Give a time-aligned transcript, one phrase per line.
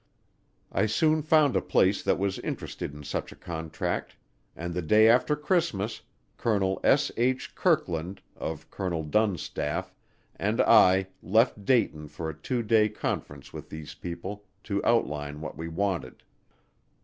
[0.71, 4.15] I soon found a place that was interested in such a contract,
[4.55, 6.01] and the day after Christmas,
[6.37, 7.11] Colonel S.
[7.17, 7.53] H.
[7.53, 9.93] Kirkland, of Colonel Dunn's staff,
[10.35, 15.55] and I left Dayton for a two day conference with these people to outline what
[15.55, 16.23] we wanted.